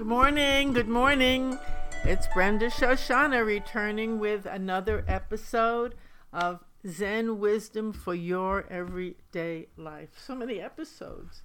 Good 0.00 0.06
morning. 0.06 0.72
Good 0.72 0.88
morning. 0.88 1.58
It's 2.04 2.26
Brenda 2.28 2.70
Shoshanna 2.70 3.44
returning 3.44 4.18
with 4.18 4.46
another 4.46 5.04
episode 5.06 5.94
of 6.32 6.64
Zen 6.88 7.38
Wisdom 7.38 7.92
for 7.92 8.14
Your 8.14 8.64
Everyday 8.70 9.66
Life. 9.76 10.08
So 10.16 10.34
many 10.34 10.58
episodes, 10.58 11.42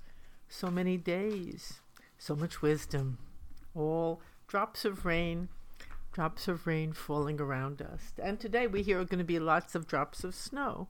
so 0.48 0.72
many 0.72 0.96
days, 0.96 1.82
so 2.18 2.34
much 2.34 2.62
wisdom. 2.62 3.18
All 3.76 4.22
drops 4.48 4.86
of 4.86 5.06
rain, 5.06 5.50
drops 6.14 6.48
of 6.48 6.66
rain 6.66 6.94
falling 6.94 7.42
around 7.42 7.82
us. 7.82 8.14
And 8.24 8.40
today 8.40 8.68
we 8.68 8.84
hear 8.84 9.02
are 9.02 9.04
going 9.04 9.18
to 9.18 9.26
be 9.26 9.38
lots 9.38 9.76
of 9.76 9.86
drops 9.86 10.24
of 10.24 10.34
snow. 10.34 10.88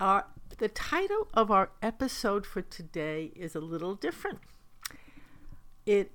Uh, 0.00 0.22
the 0.58 0.66
title 0.66 1.28
of 1.34 1.52
our 1.52 1.70
episode 1.80 2.46
for 2.46 2.62
today 2.62 3.30
is 3.36 3.54
a 3.54 3.60
little 3.60 3.94
different. 3.94 4.40
It 5.86 6.12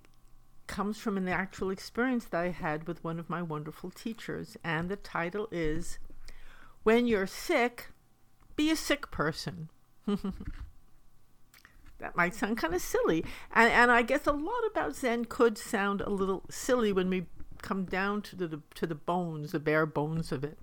comes 0.67 0.99
from 0.99 1.17
an 1.17 1.27
actual 1.27 1.71
experience 1.71 2.25
that 2.25 2.41
I 2.41 2.49
had 2.49 2.87
with 2.87 3.03
one 3.03 3.19
of 3.19 3.29
my 3.29 3.41
wonderful 3.41 3.89
teachers, 3.89 4.55
and 4.63 4.89
the 4.89 4.95
title 4.95 5.47
is 5.51 5.99
When 6.83 7.07
You're 7.07 7.27
Sick, 7.27 7.87
Be 8.55 8.71
a 8.71 8.75
Sick 8.75 9.11
Person. 9.11 9.69
that 10.05 10.23
might 12.15 12.35
sound 12.35 12.57
kind 12.57 12.73
of 12.73 12.81
silly. 12.81 13.25
And, 13.51 13.71
and 13.71 13.91
I 13.91 14.01
guess 14.03 14.27
a 14.27 14.31
lot 14.31 14.63
about 14.71 14.95
Zen 14.95 15.25
could 15.25 15.57
sound 15.57 16.01
a 16.01 16.09
little 16.09 16.43
silly 16.49 16.93
when 16.93 17.09
we 17.09 17.25
come 17.61 17.85
down 17.85 18.21
to 18.23 18.35
the, 18.35 18.61
to 18.75 18.88
the 18.88 18.95
bones, 18.95 19.51
the 19.51 19.59
bare 19.59 19.85
bones 19.85 20.31
of 20.31 20.43
it. 20.43 20.57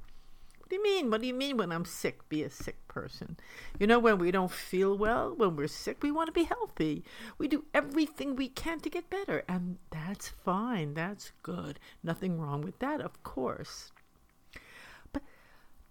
What 0.67 0.71
do 0.71 0.77
you 0.79 0.83
mean? 0.83 1.11
What 1.13 1.21
do 1.21 1.29
you 1.29 1.35
mean 1.35 1.59
when 1.59 1.71
I'm 1.71 1.85
sick? 1.85 2.29
Be 2.29 2.43
a 2.43 2.51
sick 2.51 2.89
person. 2.89 3.37
You 3.79 3.87
know, 3.87 4.01
when 4.01 4.19
we 4.19 4.33
don't 4.33 4.51
feel 4.51 4.99
well, 4.99 5.33
when 5.33 5.55
we're 5.55 5.69
sick, 5.69 6.03
we 6.03 6.11
want 6.11 6.27
to 6.27 6.33
be 6.33 6.43
healthy. 6.43 7.05
We 7.39 7.47
do 7.47 7.67
everything 7.73 8.35
we 8.35 8.49
can 8.49 8.81
to 8.81 8.91
get 8.91 9.09
better, 9.09 9.45
and 9.49 9.79
that's 9.91 10.29
fine. 10.29 10.95
That's 10.95 11.31
good. 11.45 11.79
Nothing 12.03 12.41
wrong 12.41 12.63
with 12.63 12.81
that, 12.81 13.01
of 13.01 13.23
course. 13.23 13.93
But 15.13 15.23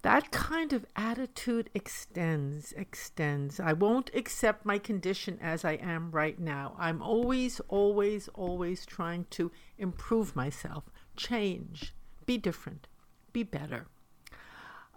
that 0.01 0.31
kind 0.31 0.73
of 0.73 0.85
attitude 0.97 1.69
extends, 1.73 2.73
extends. 2.73 3.61
I 3.61 3.71
won't 3.71 4.11
accept 4.13 4.65
my 4.65 4.77
condition 4.77 5.39
as 5.41 5.63
I 5.63 5.75
am 5.75 6.11
right 6.11 6.37
now. 6.37 6.75
I'm 6.77 7.01
always, 7.01 7.61
always, 7.69 8.27
always 8.33 8.85
trying 8.85 9.27
to 9.29 9.53
improve 9.77 10.35
myself, 10.35 10.83
change, 11.15 11.93
be 12.25 12.37
different, 12.37 12.87
be 13.31 13.43
better. 13.43 13.87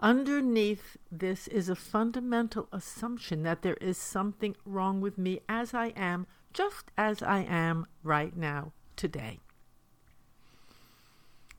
Underneath 0.00 0.96
this 1.10 1.48
is 1.48 1.68
a 1.68 1.74
fundamental 1.74 2.68
assumption 2.72 3.42
that 3.42 3.62
there 3.62 3.74
is 3.74 3.98
something 3.98 4.54
wrong 4.64 5.00
with 5.00 5.18
me 5.18 5.40
as 5.48 5.74
I 5.74 5.88
am, 5.96 6.26
just 6.52 6.92
as 6.96 7.20
I 7.20 7.40
am 7.40 7.86
right 8.04 8.36
now, 8.36 8.72
today. 8.94 9.40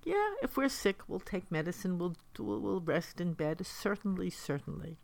Yeah, 0.06 0.36
if 0.42 0.56
we're 0.56 0.70
sick, 0.70 1.02
we'll 1.08 1.20
take 1.20 1.52
medicine, 1.52 1.98
we'll, 1.98 2.16
we'll 2.38 2.80
rest 2.80 3.20
in 3.20 3.34
bed, 3.34 3.66
certainly, 3.66 4.30
certainly. 4.30 4.98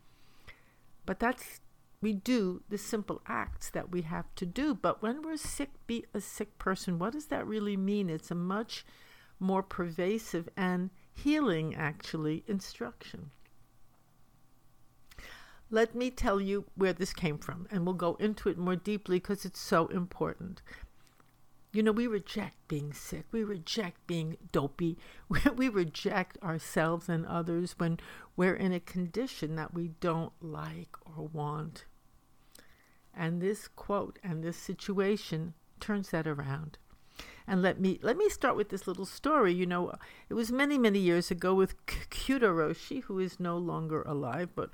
But 1.05 1.20
that's, 1.20 1.59
we 2.02 2.14
do 2.14 2.64
the 2.70 2.77
simple 2.77 3.22
acts 3.27 3.70
that 3.72 3.92
we 3.92 4.03
have 4.03 4.33
to 4.36 4.45
do. 4.45 4.73
But 4.73 5.02
when 5.02 5.22
we're 5.22 5.36
sick, 5.36 5.72
be 5.86 6.05
a 6.14 6.22
sick 6.22 6.58
person, 6.58 6.97
what 6.97 7.11
does 7.11 7.25
that 7.25 7.45
really 7.45 7.75
mean? 7.75 8.09
It's 8.09 8.31
a 8.31 8.36
much 8.36 8.86
more 9.39 9.61
pervasive 9.61 10.47
and 10.55 10.89
healing, 11.16 11.73
actually, 11.75 12.44
instruction. 12.47 13.31
Let 15.71 15.95
me 15.95 16.11
tell 16.11 16.39
you 16.39 16.66
where 16.75 16.94
this 16.94 17.13
came 17.13 17.39
from, 17.39 17.67
and 17.71 17.85
we'll 17.85 17.95
go 17.95 18.16
into 18.16 18.49
it 18.49 18.58
more 18.58 18.75
deeply 18.75 19.17
because 19.17 19.45
it's 19.45 19.59
so 19.59 19.88
important. 19.88 20.61
You 21.73 21.83
know, 21.83 21.92
we 21.92 22.08
reject 22.08 22.67
being 22.67 22.93
sick. 22.93 23.26
We 23.31 23.43
reject 23.43 24.08
being 24.08 24.37
dopey. 24.52 24.98
We, 25.55 25.67
reject 25.67 26.37
ourselves 26.42 27.09
and 27.09 27.26
others 27.26 27.76
when 27.77 27.99
we're 28.37 28.55
in 28.55 28.71
a 28.71 28.80
condition 28.80 29.55
that 29.55 29.73
we 29.73 29.89
don't 29.99 30.32
like 30.42 30.95
or 31.05 31.27
want. 31.27 31.86
And 33.14 33.42
this 33.42 33.67
quote 33.67 34.20
and 34.23 34.43
this 34.43 34.58
situation 34.58 35.53
turns 35.80 36.11
that 36.11 36.27
around. 36.27 36.77
And 37.48 37.61
let 37.61 37.80
me 37.80 38.00
let 38.02 38.17
me 38.17 38.30
start 38.30 38.56
with 38.56 38.70
this 38.70 38.88
little 38.88 39.06
story. 39.06 39.54
You 39.54 39.66
know, 39.66 39.94
it 40.30 40.33
was 40.33 40.52
many 40.52 40.78
many 40.78 41.00
years 41.00 41.30
ago 41.30 41.54
with 41.54 41.86
Kyudo 41.86 42.50
Roshi, 42.50 43.04
who 43.04 43.20
is 43.20 43.39
no 43.39 43.58
longer 43.58 44.02
alive, 44.04 44.50
but 44.56 44.72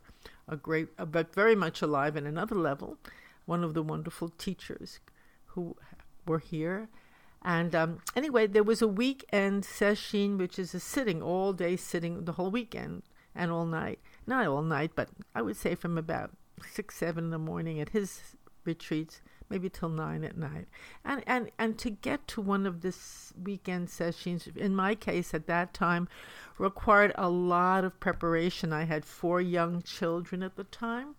a 0.48 0.56
great, 0.56 0.90
but 1.12 1.34
very 1.34 1.56
much 1.56 1.82
alive 1.82 2.16
in 2.16 2.26
another 2.26 2.56
level. 2.56 2.98
One 3.46 3.64
of 3.64 3.74
the 3.74 3.84
wonderful 3.84 4.30
teachers 4.30 5.00
who 5.48 5.76
were 6.26 6.40
here. 6.40 6.90
And 7.44 7.74
um, 7.74 8.00
anyway, 8.16 8.48
there 8.48 8.64
was 8.64 8.82
a 8.82 8.88
weekend 8.88 9.66
session, 9.66 10.38
which 10.38 10.60
is 10.60 10.76
a 10.76 10.80
sitting 10.80 11.22
all 11.22 11.54
day, 11.54 11.76
sitting 11.76 12.26
the 12.26 12.34
whole 12.34 12.52
weekend 12.52 13.02
and 13.34 13.52
all 13.52 13.66
night. 13.66 14.00
Not 14.28 14.46
all 14.46 14.62
night, 14.62 14.92
but 14.96 15.10
I 15.34 15.42
would 15.42 15.58
say 15.58 15.74
from 15.74 15.98
about 15.98 16.32
six, 16.70 16.98
seven 16.98 17.26
in 17.26 17.30
the 17.32 17.40
morning 17.40 17.80
at 17.80 17.90
his 17.90 18.36
retreats 18.64 19.22
maybe 19.52 19.70
till 19.70 19.90
nine 19.90 20.24
at 20.24 20.38
night. 20.38 20.68
And 21.06 21.24
and 21.28 21.52
and 21.60 21.78
to 21.80 21.90
get 21.92 22.28
to 22.30 22.42
one 22.42 22.66
of 22.66 22.82
this 22.82 23.34
weekend 23.42 23.90
sessions, 23.90 24.48
in 24.56 24.76
my 24.76 24.96
case 24.96 25.34
at 25.34 25.46
that 25.48 25.74
time, 25.74 26.08
required 26.58 27.12
a 27.16 27.30
lot 27.30 27.84
of 27.84 28.00
preparation. 28.00 28.74
I 28.74 28.86
had 28.86 29.06
four 29.06 29.42
young 29.42 29.84
children 29.84 30.42
at 30.42 30.56
the 30.56 30.64
time. 30.64 31.16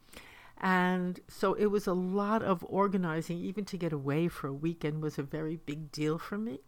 And 0.64 1.18
so 1.28 1.54
it 1.54 1.66
was 1.66 1.86
a 1.88 1.92
lot 1.92 2.42
of 2.42 2.64
organizing, 2.68 3.38
even 3.38 3.64
to 3.66 3.76
get 3.76 3.92
away 3.92 4.28
for 4.28 4.46
a 4.46 4.52
weekend 4.52 5.02
was 5.02 5.18
a 5.18 5.22
very 5.22 5.56
big 5.56 5.90
deal 5.90 6.18
for 6.18 6.38
me. 6.38 6.60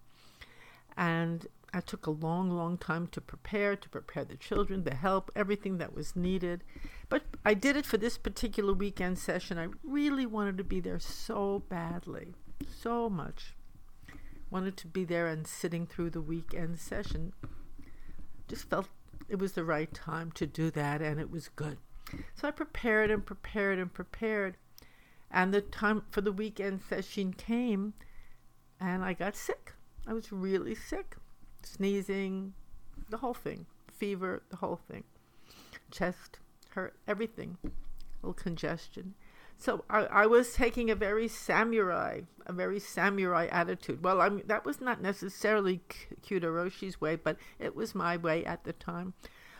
And 0.97 1.47
I 1.75 1.81
took 1.81 2.07
a 2.07 2.13
long, 2.13 2.51
long 2.51 2.79
time 2.79 3.09
to 3.09 3.21
prepare, 3.21 3.75
to 3.75 3.89
prepare 3.89 4.25
the 4.25 4.37
children, 4.37 4.85
the 4.85 4.95
help, 4.95 5.33
everything 5.35 5.79
that 5.79 5.93
was 5.93 6.15
needed. 6.15 6.63
But 7.09 7.25
I 7.45 7.55
did 7.55 7.77
it 7.77 7.85
for 7.85 7.97
this 7.97 8.17
particular 8.17 8.73
weekend 8.73 9.19
session. 9.19 9.59
I 9.59 9.67
really 9.83 10.25
wanted 10.25 10.57
to 10.59 10.65
be 10.65 10.79
there 10.79 11.01
so 11.01 11.65
badly, 11.69 12.37
so 12.65 13.11
much. 13.11 13.57
Wanted 14.51 14.77
to 14.79 14.87
be 14.87 15.05
there 15.05 15.27
and 15.27 15.49
sitting 15.49 15.85
through 15.85 16.11
the 16.11 16.21
weekend 16.21 16.79
session. 16.79 17.33
Just 18.47 18.71
felt 18.71 18.87
it 19.29 19.41
was 19.41 19.55
the 19.55 19.65
right 19.65 19.93
time 19.93 20.31
to 20.33 20.47
do 20.47 20.71
that, 20.71 21.03
and 21.03 21.19
it 21.19 21.29
was 21.29 21.49
good. 21.49 21.79
So 22.37 22.47
I 22.47 22.53
prepared 22.53 23.11
and 23.11 23.27
prepared 23.27 23.81
and 23.81 23.93
prepared. 23.93 24.59
And 25.29 25.53
the 25.53 25.61
time 25.61 26.05
for 26.09 26.21
the 26.21 26.31
weekend 26.31 26.83
session 26.89 27.33
came, 27.33 27.95
and 28.79 29.03
I 29.03 29.13
got 29.13 29.35
sick. 29.35 29.73
I 30.07 30.13
was 30.13 30.31
really 30.31 30.77
sick 30.77 31.17
sneezing, 31.65 32.55
the 33.11 33.19
whole 33.19 33.35
thing, 33.35 33.67
fever, 33.93 34.43
the 34.51 34.57
whole 34.57 34.81
thing, 34.89 35.05
chest 35.91 36.39
hurt, 36.71 36.95
everything, 37.07 37.57
a 37.65 37.69
little 38.23 38.35
congestion. 38.35 39.15
So 39.57 39.85
I, 39.89 40.01
I 40.07 40.27
was 40.27 40.55
taking 40.55 40.91
a 40.91 40.95
very 40.95 41.29
samurai, 41.29 42.23
a 42.47 42.53
very 42.53 42.81
samurai 42.81 43.47
attitude. 43.47 44.03
Well, 44.03 44.21
I 44.21 44.29
mean, 44.29 44.45
that 44.47 44.65
was 44.65 44.81
not 44.81 45.01
necessarily 45.01 45.81
Kyudo 46.27 46.53
Roshi's 46.53 47.01
way, 47.01 47.17
but 47.17 47.37
it 47.59 47.75
was 47.75 47.95
my 47.95 48.17
way 48.17 48.45
at 48.45 48.65
the 48.65 48.73
time. 48.73 49.15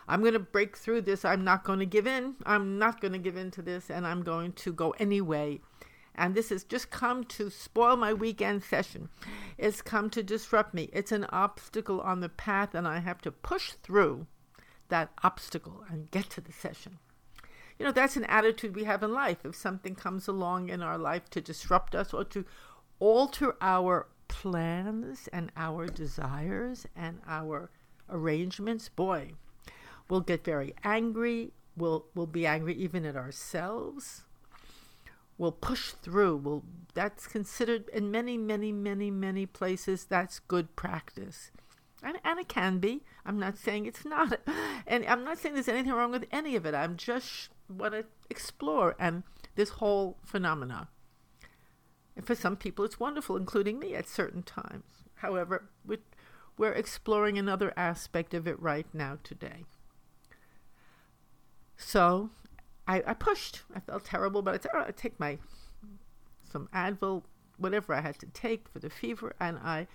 I'm 0.07 0.21
going 0.21 0.35
to 0.35 0.41
break 0.41 0.77
through 0.77 1.03
this. 1.03 1.25
I'm 1.25 1.45
not 1.45 1.65
going 1.65 1.79
to 1.79 1.87
give 1.87 2.07
in. 2.07 2.35
I'm 2.45 2.79
not 2.79 3.01
going 3.01 3.13
to 3.13 3.19
give 3.19 3.37
in 3.37 3.51
to 3.53 3.63
this, 3.63 3.89
and 3.89 4.07
I'm 4.07 4.23
going 4.23 4.53
to 4.53 4.73
go 4.73 4.91
anyway 4.99 5.61
and 6.15 6.35
this 6.35 6.51
has 6.51 6.65
just 6.65 6.91
come 6.91 7.25
to 7.25 7.51
spoil 7.51 7.97
my 7.97 8.13
weekend 8.13 8.63
session. 8.63 9.09
It's 9.59 9.83
come 9.83 10.11
to 10.11 10.23
disrupt 10.23 10.75
me. 10.75 10.89
It's 10.93 11.13
an 11.13 11.27
obstacle 11.31 12.01
on 12.01 12.21
the 12.21 12.29
path, 12.29 12.75
and 12.75 12.87
I 12.87 13.01
have 13.01 13.21
to 13.23 13.31
push 13.31 13.73
through 13.83 14.27
that 14.89 15.11
obstacle 15.23 15.85
and 15.89 16.11
get 16.11 16.31
to 16.31 16.41
the 16.41 16.53
session. 16.53 16.99
You 17.79 17.87
know, 17.87 17.93
that's 17.93 18.17
an 18.17 18.25
attitude 18.25 18.77
we 18.77 18.85
have 18.85 19.03
in 19.03 19.13
life. 19.13 19.39
If 19.45 19.57
something 19.57 19.97
comes 19.97 20.29
along 20.29 20.69
in 20.69 20.83
our 20.83 20.99
life 20.99 21.29
to 21.31 21.41
disrupt 21.41 21.95
us 21.95 22.15
or 22.15 22.25
to 22.27 22.45
alter 23.01 23.57
our 23.61 24.07
plans 24.29 25.29
and 25.33 25.51
our 25.57 25.87
desires 25.87 26.87
and 26.95 27.21
our 27.27 27.71
arrangements, 28.09 28.89
boy, 28.89 29.33
we'll 30.09 30.21
get 30.21 30.45
very 30.45 30.75
angry. 30.85 31.53
We'll, 31.77 32.07
we'll 32.15 32.27
be 32.27 32.47
angry 32.47 32.75
even 32.75 33.05
at 33.05 33.17
ourselves 33.17 34.23
will 35.39 35.53
push 35.53 35.91
through 35.91 36.37
will 36.37 36.65
that's 36.95 37.27
considered 37.27 37.89
in 37.93 38.11
many 38.11 38.37
many 38.37 38.73
many 38.73 39.11
many 39.11 39.47
places 39.47 40.05
that's 40.05 40.39
good 40.39 40.75
practice. 40.77 41.51
And, 42.03 42.19
and 42.23 42.39
it 42.39 42.49
can 42.49 42.81
be. 42.81 43.03
I'm 43.25 43.39
not 43.39 43.57
saying 43.57 43.87
it's 43.87 44.05
not. 44.05 44.41
And 44.87 45.07
i'm 45.07 45.25
not 45.25 45.39
saying 45.39 45.55
there's 45.55 45.69
anything 45.69 45.93
wrong 45.93 46.11
with 46.11 46.27
any 46.31 46.57
of 46.57 46.67
it. 46.67 46.75
I'm 46.75 46.99
just 46.99 47.49
want 47.71 47.95
to 47.95 48.05
explore. 48.29 48.95
And 48.99 49.23
this 49.55 49.71
whole 49.71 50.19
phenomena 50.23 50.89
and 52.17 52.27
for 52.27 52.35
some 52.35 52.57
people 52.57 52.85
it's 52.85 53.01
wonderful 53.01 53.37
including 53.37 53.79
me 53.79 53.95
at 53.95 54.09
certain 54.09 54.43
times. 54.43 54.85
However 55.17 55.71
we're, 55.87 55.99
we're 56.59 56.73
exploring 56.73 57.39
another 57.39 57.73
aspect 57.77 58.35
of 58.35 58.47
it 58.47 58.61
right 58.61 58.87
now 58.93 59.19
today. 59.23 59.65
So 61.77 62.31
I, 62.87 63.03
I 63.07 63.15
pushed. 63.15 63.63
I 63.75 63.81
felt 63.81 64.05
terrible, 64.05 64.43
but 64.43 64.55
I 64.55 64.59
said, 64.59 64.71
right, 64.75 64.89
I 64.89 64.91
take 64.91 65.19
my 65.19 65.39
some 66.51 66.69
Advil, 66.73 67.23
whatever 67.57 67.95
I 67.95 68.01
had 68.01 68.19
to 68.21 68.27
take 68.27 68.69
for 68.69 68.79
the 68.79 68.91
fever, 68.91 69.35
and 69.41 69.59
I 69.59 69.89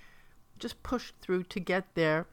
just 0.57 0.83
pushed 0.83 1.15
through 1.21 1.44
to 1.44 1.59
get 1.59 1.95
there 1.95 2.27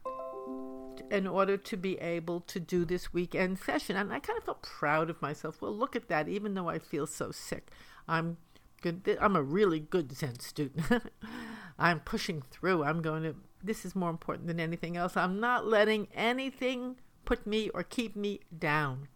in 1.11 1.27
order 1.27 1.57
to 1.57 1.77
be 1.77 1.99
able 1.99 2.41
to 2.41 2.59
do 2.59 2.85
this 2.85 3.13
weekend 3.13 3.59
session. 3.59 3.97
And 3.97 4.13
I 4.13 4.19
kind 4.19 4.39
of 4.39 4.45
felt 4.45 4.63
proud 4.63 5.11
of 5.11 5.23
myself. 5.23 5.61
Well, 5.61 5.77
look 5.77 5.95
at 5.95 6.09
that. 6.09 6.29
Even 6.29 6.55
though 6.55 6.69
I 6.69 6.79
feel 6.79 7.07
so 7.07 7.31
sick, 7.31 7.71
I'm 8.09 8.39
good. 8.83 9.17
I'm 9.21 9.37
a 9.37 9.43
really 9.43 9.81
good 9.81 10.13
Zen 10.17 10.41
student. 10.41 11.03
I'm 11.79 12.01
pushing 12.01 12.43
through. 12.43 12.85
I'm 12.85 13.03
going 13.03 13.23
to, 13.23 13.37
this 13.63 13.85
is 13.85 13.95
more 13.95 14.11
important 14.11 14.47
than 14.49 14.59
anything 14.59 14.97
else. 14.97 15.17
I'm 15.17 15.39
not 15.39 15.67
letting 15.67 16.09
anything 16.15 16.97
put 17.25 17.47
me 17.47 17.69
or 17.71 17.83
keep 17.83 18.17
me 18.17 18.41
down. 18.57 19.09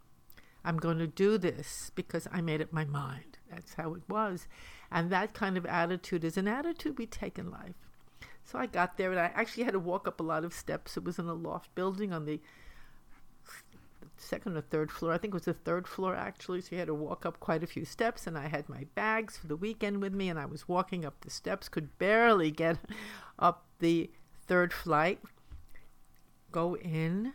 I'm 0.65 0.77
going 0.77 0.99
to 0.99 1.07
do 1.07 1.39
this 1.39 1.91
because 1.95 2.29
I 2.33 2.41
made 2.41 2.61
up 2.61 2.73
my 2.73 2.85
mind. 2.85 3.39
That's 3.51 3.75
how 3.75 3.95
it 3.95 4.03
was. 4.09 4.47
And 4.91 5.11
that 5.11 5.35
kind 5.35 5.57
of 5.57 5.67
attitude 5.67 6.25
is 6.25 6.37
an 6.37 6.49
attitude 6.49 6.99
we 6.99 7.07
take 7.07 7.39
in 7.39 7.51
life. 7.51 7.75
So 8.45 8.59
I 8.59 8.67
got 8.67 8.97
there 8.97 9.11
and 9.11 9.21
I 9.21 9.31
actually 9.35 9.65
had 9.65 9.73
to 9.75 9.79
walk 9.79 10.09
up 10.09 10.21
a 10.21 10.25
lot 10.25 10.45
of 10.45 10.53
steps. 10.53 10.97
It 10.97 11.05
was 11.05 11.19
in 11.19 11.27
a 11.27 11.35
loft 11.35 11.75
building 11.75 12.13
on 12.13 12.25
the 12.25 12.41
second 14.17 14.57
or 14.57 14.61
third 14.61 14.91
floor. 14.91 15.13
I 15.13 15.19
think 15.19 15.33
it 15.33 15.37
was 15.37 15.45
the 15.45 15.55
third 15.55 15.87
floor 15.87 16.15
actually. 16.15 16.61
So 16.61 16.69
you 16.73 16.79
had 16.79 16.89
to 16.89 16.95
walk 16.95 17.25
up 17.25 17.41
quite 17.41 17.63
a 17.63 17.69
few 17.69 17.85
steps. 17.85 18.27
And 18.27 18.37
I 18.37 18.49
had 18.49 18.69
my 18.69 18.87
bags 18.95 19.39
for 19.39 19.47
the 19.47 19.57
weekend 19.57 20.03
with 20.03 20.13
me 20.13 20.29
and 20.29 20.39
I 20.39 20.47
was 20.47 20.69
walking 20.69 21.05
up 21.05 21.21
the 21.21 21.31
steps, 21.31 21.69
could 21.69 21.99
barely 21.99 22.51
get 22.51 22.79
up 23.39 23.65
the 23.79 24.11
third 24.47 24.73
flight. 24.73 25.21
Go 26.53 26.77
in 26.77 27.33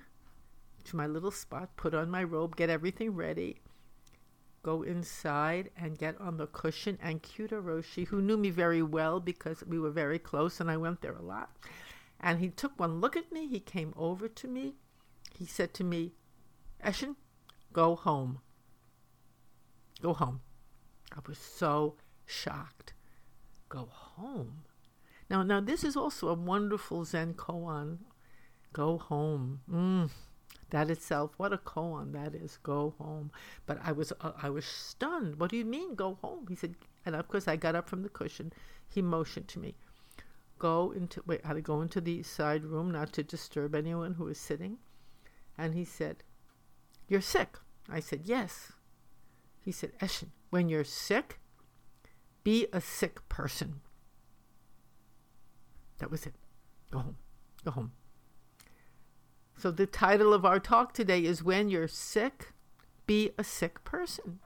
to 0.85 0.95
my 0.95 1.07
little 1.07 1.31
spot, 1.31 1.75
put 1.77 1.93
on 1.93 2.09
my 2.09 2.23
robe, 2.23 2.55
get 2.55 2.69
everything 2.69 3.11
ready 3.11 3.61
go 4.65 4.81
inside 4.81 5.69
and 5.77 5.95
get 5.99 6.19
on 6.19 6.37
the 6.37 6.47
cushion. 6.47 6.97
And 6.99 7.21
Kyudo 7.21 7.61
Roshi, 7.63 8.07
who 8.07 8.19
knew 8.19 8.35
me 8.35 8.49
very 8.49 8.81
well 8.81 9.19
because 9.19 9.63
we 9.63 9.77
were 9.77 9.91
very 9.91 10.17
close 10.17 10.59
and 10.59 10.71
I 10.71 10.77
went 10.77 11.01
there 11.01 11.15
a 11.15 11.21
lot, 11.21 11.51
and 12.19 12.39
he 12.39 12.49
took 12.49 12.79
one 12.79 12.99
look 12.99 13.15
at 13.15 13.31
me. 13.31 13.47
He 13.47 13.59
came 13.59 13.93
over 13.95 14.27
to 14.27 14.47
me. 14.47 14.73
He 15.37 15.45
said 15.45 15.75
to 15.75 15.83
me, 15.83 16.13
Eshin, 16.83 17.15
go 17.73 17.95
home. 17.95 18.39
Go 20.01 20.13
home. 20.13 20.41
I 21.15 21.19
was 21.27 21.38
so 21.38 21.97
shocked. 22.25 22.93
Go 23.69 23.88
home. 23.91 24.63
Now, 25.29 25.43
now 25.43 25.59
this 25.59 25.83
is 25.83 25.95
also 25.95 26.29
a 26.29 26.33
wonderful 26.33 27.05
Zen 27.05 27.35
koan. 27.35 27.99
Go 28.73 28.97
home. 28.97 29.61
Mm. 29.71 30.09
That 30.71 30.89
itself, 30.89 31.31
what 31.38 31.53
a 31.53 31.57
koan 31.57 32.12
that 32.13 32.33
is. 32.33 32.57
Go 32.63 32.95
home. 32.97 33.31
But 33.65 33.79
I 33.83 33.91
was 33.91 34.12
uh, 34.19 34.31
I 34.41 34.50
was 34.50 34.65
stunned. 34.65 35.39
What 35.39 35.51
do 35.51 35.57
you 35.57 35.65
mean 35.65 35.95
go 35.95 36.17
home? 36.21 36.47
He 36.50 36.56
said, 36.56 36.75
and 37.06 37.15
of 37.15 37.27
course 37.27 37.47
I 37.47 37.56
got 37.56 37.75
up 37.75 37.88
from 37.88 38.01
the 38.01 38.09
cushion. 38.09 38.51
He 38.88 39.01
motioned 39.01 39.47
to 39.50 39.59
me, 39.59 39.75
go 40.57 40.91
into 40.91 41.21
wait. 41.25 41.41
I 41.44 41.50
had 41.50 41.53
to 41.53 41.62
go 41.62 41.81
into 41.81 42.01
the 42.01 42.23
side 42.23 42.65
room 42.65 42.91
not 42.91 43.13
to 43.13 43.23
disturb 43.23 43.75
anyone 43.75 44.15
who 44.15 44.25
was 44.25 44.39
sitting. 44.39 44.77
And 45.57 45.73
he 45.75 45.85
said, 45.85 46.23
"You're 47.07 47.21
sick." 47.21 47.59
I 47.88 48.00
said, 48.00 48.21
"Yes." 48.25 48.71
He 49.62 49.71
said, 49.71 49.97
"Eshin, 50.00 50.29
when 50.50 50.69
you're 50.69 50.83
sick, 50.83 51.39
be 52.44 52.67
a 52.73 52.81
sick 52.81 53.27
person." 53.29 53.81
That 56.00 56.12
was 56.12 56.25
it. 56.25 56.35
Go 56.91 57.00
home. 57.00 57.17
Go 57.63 57.71
home. 57.71 57.91
So, 59.57 59.71
the 59.71 59.85
title 59.85 60.33
of 60.33 60.43
our 60.43 60.59
talk 60.59 60.93
today 60.93 61.23
is 61.23 61.41
When 61.41 61.69
You're 61.69 61.87
Sick, 61.87 62.51
Be 63.07 63.31
a 63.37 63.43
Sick 63.43 63.85
Person. 63.85 64.39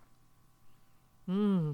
Hmm. 1.26 1.74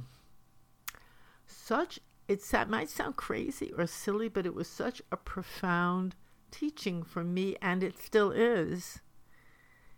Such, 1.46 2.00
it 2.30 2.42
might 2.70 2.90
sound 2.90 3.18
crazy 3.18 3.74
or 3.78 3.88
silly, 3.88 4.30
but 4.30 4.46
it 4.46 4.56
was 4.56 4.70
such 4.70 5.02
a 5.12 5.18
profound 5.18 6.16
teaching 6.50 7.04
for 7.04 7.26
me, 7.26 7.58
and 7.62 7.84
it 7.84 8.00
still 8.00 8.32
is. 8.32 9.02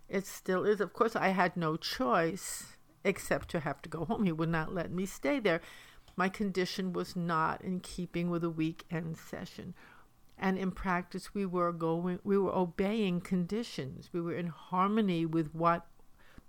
It 0.10 0.26
still 0.26 0.66
is. 0.66 0.82
Of 0.82 0.94
course, 0.94 1.16
I 1.16 1.30
had 1.30 1.56
no 1.56 1.78
choice 1.78 2.78
except 3.04 3.50
to 3.50 3.60
have 3.60 3.84
to 3.84 3.90
go 3.90 4.06
home. 4.06 4.24
He 4.24 4.32
would 4.32 4.50
not 4.50 4.74
let 4.74 4.92
me 4.92 5.06
stay 5.06 5.40
there. 5.40 5.62
My 6.16 6.28
condition 6.28 6.92
was 6.92 7.16
not 7.16 7.62
in 7.62 7.82
keeping 7.82 8.32
with 8.32 8.44
a 8.44 8.50
weekend 8.50 9.18
session 9.18 9.76
and 10.38 10.58
in 10.58 10.72
practice 10.72 11.34
we 11.34 11.46
were 11.46 11.72
going 11.72 12.20
we 12.24 12.38
were 12.38 12.54
obeying 12.54 13.22
conditions. 13.22 14.10
We 14.14 14.22
were 14.22 14.36
in 14.36 14.48
harmony 14.48 15.26
with 15.26 15.54
what 15.54 15.88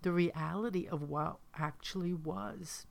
the 0.02 0.12
reality 0.12 0.86
of 0.86 1.02
what 1.02 1.38
actually 1.58 2.14
was. 2.14 2.86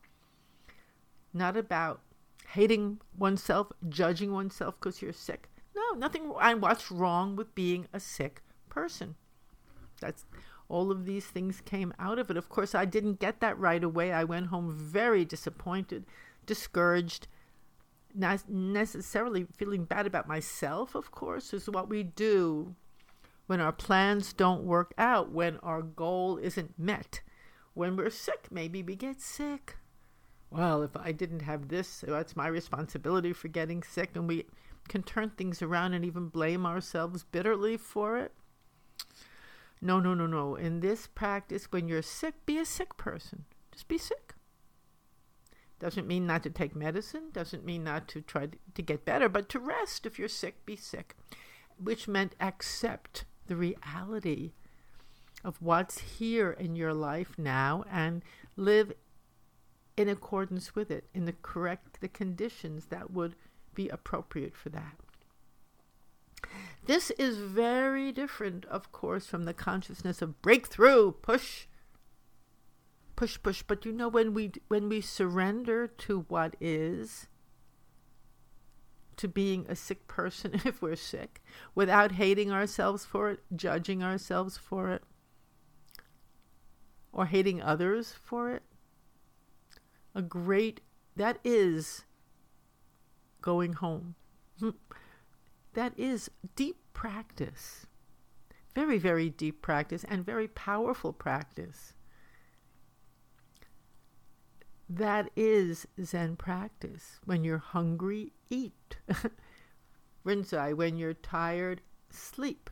Not 1.33 1.55
about 1.55 2.01
hating 2.49 2.99
oneself 3.17 3.71
judging 3.89 4.31
oneself 4.31 4.75
because 4.79 5.01
you're 5.01 5.13
sick. 5.13 5.49
No 5.75 5.97
nothing 5.97 6.33
and 6.41 6.61
what's 6.61 6.91
wrong 6.91 7.35
with 7.35 7.53
being 7.53 7.87
a 7.93 7.99
sick 7.99 8.41
person? 8.69 9.15
That's 10.01 10.25
all 10.69 10.91
of 10.91 11.05
these 11.05 11.25
things 11.25 11.61
came 11.61 11.93
out 11.99 12.19
of 12.19 12.29
it. 12.29 12.37
Of 12.37 12.49
course 12.49 12.75
i 12.75 12.85
didn't 12.85 13.19
get 13.19 13.39
that 13.39 13.57
right 13.59 13.83
away. 13.83 14.11
I 14.11 14.23
went 14.23 14.47
home 14.47 14.71
very 14.71 15.23
disappointed 15.25 16.05
discouraged 16.47 17.27
not 18.17 18.49
necessarily 18.49 19.45
feeling 19.55 19.85
bad 19.85 20.07
about 20.07 20.27
myself, 20.27 20.95
of 20.95 21.11
course, 21.11 21.53
is 21.53 21.69
what 21.69 21.89
we 21.89 22.03
do 22.03 22.75
when 23.45 23.61
our 23.61 23.71
plans 23.71 24.33
don't 24.33 24.63
work 24.63 24.93
out, 24.97 25.31
when 25.31 25.57
our 25.57 25.81
goal 25.81 26.37
isn't 26.37 26.77
met, 26.77 27.21
when 27.73 27.95
we're 27.95 28.09
sick. 28.09 28.47
Maybe 28.51 28.83
we 28.83 28.95
get 28.95 29.21
sick. 29.21 29.77
Well, 30.49 30.81
if 30.81 30.95
I 30.95 31.11
didn't 31.11 31.41
have 31.41 31.67
this, 31.67 32.03
that's 32.07 32.35
my 32.35 32.47
responsibility 32.47 33.33
for 33.33 33.47
getting 33.49 33.83
sick, 33.83 34.15
and 34.15 34.27
we 34.27 34.45
can 34.87 35.03
turn 35.03 35.31
things 35.31 35.61
around 35.61 35.93
and 35.93 36.05
even 36.05 36.29
blame 36.29 36.65
ourselves 36.65 37.23
bitterly 37.23 37.77
for 37.77 38.17
it. 38.17 38.31
No, 39.81 39.99
no, 39.99 40.13
no, 40.13 40.25
no. 40.25 40.55
In 40.55 40.79
this 40.79 41.07
practice, 41.07 41.71
when 41.71 41.87
you're 41.87 42.01
sick, 42.01 42.33
be 42.45 42.57
a 42.57 42.65
sick 42.65 42.97
person. 42.97 43.45
Just 43.71 43.87
be 43.87 43.97
sick. 43.97 44.26
Doesn't 45.79 46.07
mean 46.07 46.25
not 46.25 46.43
to 46.43 46.49
take 46.49 46.75
medicine, 46.75 47.29
doesn't 47.31 47.65
mean 47.65 47.83
not 47.83 48.07
to 48.09 48.21
try 48.21 48.47
to 48.73 48.81
get 48.81 49.05
better, 49.05 49.29
but 49.29 49.47
to 49.49 49.59
rest. 49.59 50.05
If 50.05 50.17
you're 50.17 50.27
sick, 50.27 50.65
be 50.65 50.75
sick, 50.75 51.15
which 51.77 52.07
meant 52.07 52.35
accept 52.39 53.25
the 53.45 53.55
reality 53.55 54.53
of 55.43 55.61
what's 55.61 55.99
here 55.99 56.51
in 56.51 56.75
your 56.75 56.93
life 56.93 57.33
now 57.37 57.85
and 57.91 58.23
live 58.55 58.91
in 59.95 60.09
accordance 60.09 60.75
with 60.75 60.89
it, 60.89 61.05
in 61.13 61.25
the 61.25 61.35
correct 61.41 62.01
the 62.01 62.07
conditions 62.07 62.85
that 62.87 63.11
would 63.11 63.35
be 63.75 63.87
appropriate 63.89 64.55
for 64.55 64.69
that. 64.69 64.97
This 66.85 67.11
is 67.11 67.37
very 67.37 68.11
different, 68.11 68.65
of 68.65 68.91
course, 68.91 69.27
from 69.27 69.43
the 69.43 69.53
consciousness 69.53 70.21
of 70.21 70.41
breakthrough, 70.41 71.11
push, 71.11 71.65
push 73.17 73.37
push. 73.43 73.61
But 73.63 73.83
you 73.83 73.91
know 73.91 74.07
when 74.07 74.33
we 74.33 74.53
when 74.69 74.87
we 74.87 75.01
surrender 75.01 75.87
to 75.87 76.25
what 76.29 76.55
is 76.61 77.27
to 79.17 79.27
being 79.27 79.65
a 79.67 79.75
sick 79.75 80.07
person 80.07 80.61
if 80.65 80.81
we're 80.81 80.95
sick 80.95 81.41
without 81.75 82.13
hating 82.13 82.51
ourselves 82.51 83.03
for 83.03 83.31
it 83.31 83.39
judging 83.53 84.01
ourselves 84.01 84.57
for 84.57 84.91
it 84.91 85.03
or 87.11 87.25
hating 87.25 87.59
others 87.61 88.13
for 88.23 88.51
it 88.51 88.61
a 90.13 90.21
great 90.21 90.81
that 91.15 91.39
is 91.43 92.05
going 93.41 93.73
home. 93.73 94.15
That 95.73 95.93
is 95.95 96.31
deep 96.55 96.77
practice. 96.93 97.85
Very 98.73 98.97
very 98.97 99.29
deep 99.29 99.61
practice 99.61 100.03
and 100.09 100.25
very 100.25 100.47
powerful 100.47 101.13
practice 101.13 101.93
that 104.89 105.29
is 105.35 105.87
Zen 106.01 106.35
practice. 106.35 107.19
When 107.25 107.43
you're 107.43 107.57
hungry, 107.57 108.33
eat. 108.49 108.97
Rinzai, 110.25 110.73
when 110.75 110.97
you're 110.97 111.13
tired, 111.13 111.81
sleep. 112.09 112.69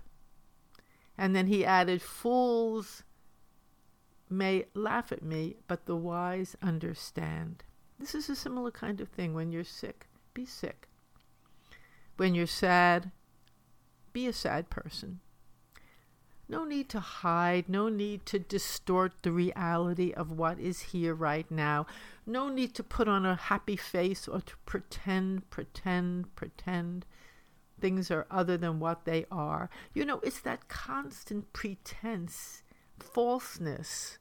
And 1.18 1.36
then 1.36 1.48
he 1.48 1.66
added, 1.66 2.02
Fools 2.02 3.04
may 4.30 4.66
laugh 4.74 5.12
at 5.12 5.24
me, 5.24 5.56
but 5.68 5.86
the 5.86 5.96
wise 5.96 6.56
understand. 6.62 7.64
This 8.00 8.16
is 8.16 8.30
a 8.30 8.36
similar 8.36 8.72
kind 8.72 9.00
of 9.00 9.10
thing. 9.10 9.34
When 9.34 9.52
you're 9.52 9.64
sick, 9.64 10.08
be 10.34 10.46
sick. 10.46 10.88
When 12.18 12.36
you're 12.36 12.48
sad, 12.48 13.12
be 14.14 14.28
a 14.28 14.34
sad 14.34 14.70
person. 14.70 15.20
No 16.48 16.64
need 16.64 16.90
to 16.90 17.00
hide, 17.00 17.68
no 17.68 17.90
need 17.90 18.26
to 18.28 18.40
distort 18.40 19.14
the 19.24 19.32
reality 19.32 20.12
of 20.12 20.32
what 20.32 20.60
is 20.60 20.82
here 20.82 21.16
right 21.16 21.50
now. 21.50 21.88
No 22.26 22.50
need 22.50 22.76
to 22.76 22.84
put 22.84 23.08
on 23.08 23.26
a 23.26 23.36
happy 23.36 23.76
face 23.76 24.28
or 24.28 24.42
to 24.42 24.54
pretend, 24.66 25.50
pretend, 25.50 26.36
pretend 26.36 27.06
things 27.80 28.12
are 28.12 28.28
other 28.30 28.58
than 28.58 28.80
what 28.80 29.06
they 29.06 29.26
are. 29.32 29.70
You 29.94 30.06
know, 30.06 30.20
it's 30.24 30.40
that 30.42 30.68
constant 30.68 31.52
pretense, 31.52 32.64
falseness, 33.00 34.18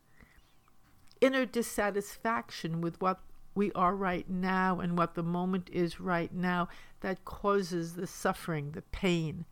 inner 1.21 1.47
dissatisfaction 1.47 2.81
with 2.81 3.01
what 3.01 3.21
we 3.55 3.71
are 3.73 3.95
right 3.95 4.29
now 4.29 4.81
and 4.81 4.99
what 4.99 5.15
the 5.15 5.23
moment 5.23 5.71
is 5.73 6.01
right 6.01 6.33
now 6.35 6.69
that 7.01 7.25
causes 7.25 7.95
the 7.95 8.07
suffering, 8.07 8.73
the 8.73 8.83
pain. 8.83 9.45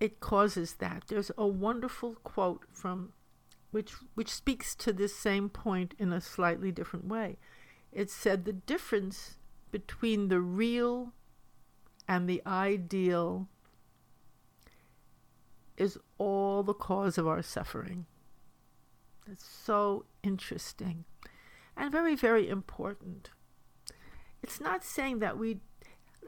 It 0.00 0.18
causes 0.18 0.74
that. 0.74 1.04
There's 1.08 1.30
a 1.36 1.46
wonderful 1.46 2.16
quote 2.24 2.64
from 2.72 3.12
which 3.70 3.92
which 4.14 4.30
speaks 4.30 4.74
to 4.76 4.92
this 4.92 5.14
same 5.14 5.48
point 5.48 5.94
in 5.98 6.12
a 6.12 6.20
slightly 6.20 6.72
different 6.72 7.06
way. 7.06 7.36
It 7.92 8.10
said 8.10 8.44
the 8.44 8.52
difference 8.52 9.36
between 9.70 10.28
the 10.28 10.40
real 10.40 11.12
and 12.08 12.28
the 12.28 12.42
ideal 12.46 13.48
is 15.76 15.98
all 16.18 16.62
the 16.62 16.74
cause 16.74 17.16
of 17.18 17.26
our 17.28 17.42
suffering. 17.42 18.06
It's 19.30 19.46
so 19.46 20.06
interesting 20.22 21.04
and 21.76 21.90
very, 21.92 22.14
very 22.14 22.48
important. 22.48 23.30
It's 24.42 24.60
not 24.60 24.84
saying 24.84 25.20
that 25.20 25.38
we, 25.38 25.60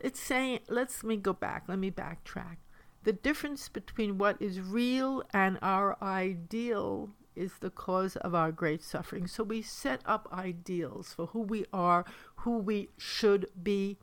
it's 0.00 0.20
saying, 0.20 0.60
let's 0.68 1.02
let 1.02 1.08
me 1.08 1.16
go 1.16 1.32
back, 1.32 1.64
let 1.68 1.78
me 1.78 1.90
backtrack. 1.90 2.56
The 3.04 3.12
difference 3.12 3.68
between 3.68 4.18
what 4.18 4.40
is 4.40 4.60
real 4.60 5.24
and 5.32 5.58
our 5.60 5.96
ideal 6.02 7.10
is 7.34 7.52
the 7.60 7.70
cause 7.70 8.16
of 8.16 8.34
our 8.34 8.52
great 8.52 8.82
suffering. 8.82 9.26
So 9.26 9.42
we 9.42 9.62
set 9.62 10.02
up 10.04 10.28
ideals 10.32 11.12
for 11.14 11.26
who 11.26 11.40
we 11.40 11.64
are, 11.72 12.04
who 12.36 12.58
we 12.58 12.90
should 12.96 13.46
be, 13.60 13.98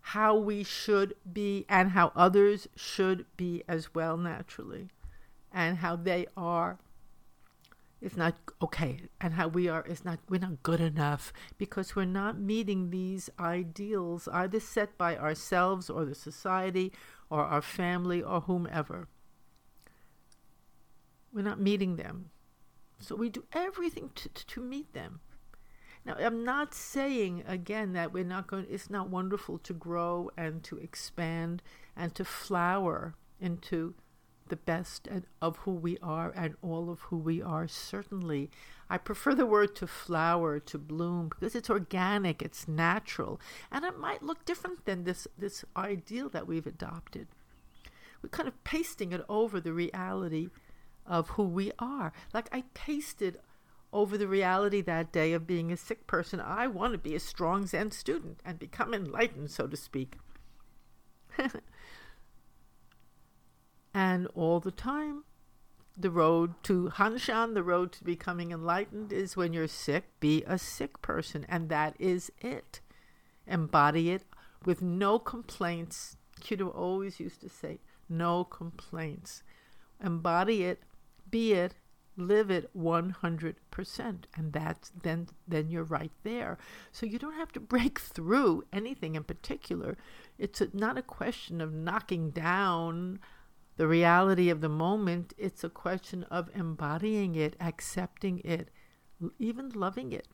how 0.00 0.36
we 0.36 0.62
should 0.62 1.14
be, 1.30 1.66
and 1.68 1.90
how 1.90 2.12
others 2.14 2.68
should 2.76 3.26
be 3.36 3.62
as 3.66 3.94
well, 3.94 4.16
naturally, 4.16 4.88
and 5.52 5.78
how 5.78 5.96
they 5.96 6.26
are. 6.36 6.78
It's 8.00 8.16
not 8.16 8.36
okay, 8.62 9.00
and 9.20 9.34
how 9.34 9.48
we 9.48 9.68
are 9.68 9.84
is 9.84 10.04
not 10.04 10.20
we're 10.28 10.38
not 10.38 10.62
good 10.62 10.80
enough 10.80 11.32
because 11.56 11.96
we're 11.96 12.04
not 12.04 12.38
meeting 12.38 12.90
these 12.90 13.28
ideals 13.40 14.28
either 14.28 14.60
set 14.60 14.96
by 14.96 15.16
ourselves 15.16 15.90
or 15.90 16.04
the 16.04 16.14
society 16.14 16.92
or 17.28 17.44
our 17.44 17.62
family 17.62 18.22
or 18.22 18.42
whomever. 18.42 19.08
We're 21.32 21.42
not 21.42 21.60
meeting 21.60 21.96
them. 21.96 22.30
So 23.00 23.16
we 23.16 23.28
do 23.30 23.44
everything 23.52 24.10
to, 24.14 24.28
to, 24.28 24.46
to 24.46 24.60
meet 24.60 24.92
them. 24.92 25.20
Now, 26.04 26.14
I'm 26.18 26.44
not 26.44 26.74
saying 26.74 27.44
again 27.46 27.92
that 27.92 28.12
we're 28.12 28.24
not 28.24 28.46
going, 28.46 28.66
it's 28.70 28.88
not 28.88 29.10
wonderful 29.10 29.58
to 29.58 29.74
grow 29.74 30.30
and 30.36 30.62
to 30.64 30.78
expand 30.78 31.62
and 31.96 32.14
to 32.14 32.24
flower 32.24 33.14
into 33.40 33.94
the 34.48 34.56
best 34.56 35.08
of 35.40 35.56
who 35.58 35.72
we 35.72 35.98
are 35.98 36.32
and 36.34 36.54
all 36.62 36.90
of 36.90 37.00
who 37.02 37.16
we 37.16 37.40
are, 37.42 37.68
certainly. 37.68 38.50
I 38.90 38.98
prefer 38.98 39.34
the 39.34 39.46
word 39.46 39.76
to 39.76 39.86
flower, 39.86 40.58
to 40.60 40.78
bloom, 40.78 41.28
because 41.28 41.54
it's 41.54 41.70
organic, 41.70 42.40
it's 42.42 42.66
natural, 42.66 43.40
and 43.70 43.84
it 43.84 43.98
might 43.98 44.22
look 44.22 44.44
different 44.44 44.84
than 44.86 45.04
this, 45.04 45.26
this 45.36 45.64
ideal 45.76 46.28
that 46.30 46.46
we've 46.46 46.66
adopted. 46.66 47.28
We're 48.22 48.30
kind 48.30 48.48
of 48.48 48.64
pasting 48.64 49.12
it 49.12 49.24
over 49.28 49.60
the 49.60 49.72
reality 49.72 50.48
of 51.06 51.30
who 51.30 51.44
we 51.44 51.72
are. 51.78 52.12
Like 52.32 52.48
I 52.52 52.64
pasted 52.74 53.38
over 53.92 54.18
the 54.18 54.28
reality 54.28 54.80
that 54.82 55.12
day 55.12 55.32
of 55.32 55.46
being 55.46 55.72
a 55.72 55.76
sick 55.76 56.06
person. 56.06 56.40
I 56.40 56.66
want 56.66 56.92
to 56.92 56.98
be 56.98 57.14
a 57.14 57.20
strong 57.20 57.66
Zen 57.66 57.90
student 57.90 58.40
and 58.44 58.58
become 58.58 58.92
enlightened, 58.92 59.50
so 59.50 59.66
to 59.66 59.76
speak. 59.76 60.16
and 63.98 64.28
all 64.36 64.60
the 64.60 64.70
time, 64.70 65.24
the 65.96 66.08
road 66.08 66.54
to 66.62 66.88
Hanshan, 66.94 67.54
the 67.54 67.64
road 67.64 67.90
to 67.94 68.04
becoming 68.04 68.52
enlightened, 68.52 69.12
is 69.12 69.36
when 69.36 69.52
you're 69.52 69.66
sick, 69.66 70.04
be 70.20 70.44
a 70.46 70.56
sick 70.56 71.02
person. 71.02 71.44
And 71.48 71.68
that 71.68 71.96
is 71.98 72.30
it. 72.40 72.80
Embody 73.44 74.10
it 74.10 74.22
with 74.64 74.82
no 74.82 75.18
complaints. 75.18 76.16
Kyudo 76.40 76.72
always 76.72 77.18
used 77.18 77.40
to 77.40 77.48
say, 77.48 77.80
no 78.08 78.44
complaints. 78.44 79.42
Embody 80.00 80.62
it 80.62 80.84
be 81.28 81.52
it 81.54 81.74
live 82.16 82.50
it 82.52 82.70
100% 82.76 83.54
and 84.36 84.52
that's 84.52 84.90
then 85.02 85.28
then 85.46 85.70
you're 85.70 85.84
right 85.84 86.10
there 86.24 86.58
so 86.90 87.06
you 87.06 87.16
don't 87.16 87.34
have 87.34 87.52
to 87.52 87.60
break 87.60 87.98
through 88.14 88.64
anything 88.72 89.14
in 89.14 89.22
particular 89.22 89.96
it's 90.36 90.60
a, 90.60 90.68
not 90.72 90.98
a 90.98 91.02
question 91.02 91.60
of 91.60 91.72
knocking 91.72 92.30
down 92.30 93.20
the 93.78 93.88
reality 93.88 94.50
of 94.50 94.60
the 94.60 94.68
moment 94.68 95.32
it's 95.38 95.64
a 95.64 95.70
question 95.70 96.24
of 96.24 96.50
embodying 96.54 97.34
it 97.34 97.56
accepting 97.58 98.40
it 98.44 98.68
even 99.38 99.70
loving 99.70 100.12
it 100.12 100.28